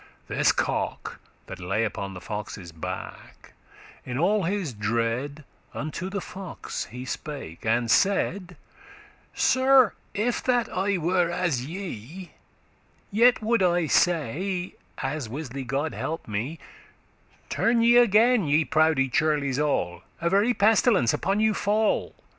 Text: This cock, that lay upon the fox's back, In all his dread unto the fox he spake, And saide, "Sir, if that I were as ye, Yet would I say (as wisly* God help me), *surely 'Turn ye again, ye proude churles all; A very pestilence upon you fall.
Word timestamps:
This 0.27 0.51
cock, 0.51 1.19
that 1.45 1.59
lay 1.59 1.83
upon 1.85 2.15
the 2.15 2.21
fox's 2.21 2.71
back, 2.71 3.53
In 4.03 4.17
all 4.17 4.45
his 4.45 4.73
dread 4.73 5.43
unto 5.75 6.09
the 6.09 6.21
fox 6.21 6.85
he 6.85 7.05
spake, 7.05 7.63
And 7.67 7.91
saide, 7.91 8.55
"Sir, 9.35 9.93
if 10.15 10.41
that 10.43 10.67
I 10.75 10.97
were 10.97 11.29
as 11.29 11.67
ye, 11.67 12.31
Yet 13.11 13.43
would 13.43 13.61
I 13.61 13.85
say 13.85 14.73
(as 14.97 15.29
wisly* 15.29 15.63
God 15.67 15.93
help 15.93 16.27
me), 16.27 16.57
*surely 16.57 17.49
'Turn 17.73 17.81
ye 17.83 17.97
again, 17.97 18.47
ye 18.47 18.65
proude 18.65 19.11
churles 19.11 19.59
all; 19.63 20.01
A 20.19 20.31
very 20.31 20.55
pestilence 20.55 21.13
upon 21.13 21.39
you 21.39 21.53
fall. 21.53 22.15